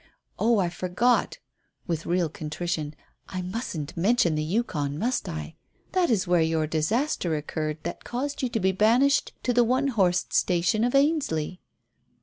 [0.39, 1.37] Oh, I forgot,"
[1.85, 2.95] with real contrition,
[3.29, 5.57] "I mustn't mention the Yukon, must I?
[5.91, 9.89] That is where your disaster occurred that caused you to be banished to the one
[9.89, 11.61] horsed station of Ainsley."